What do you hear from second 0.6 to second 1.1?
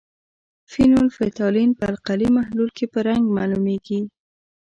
فینول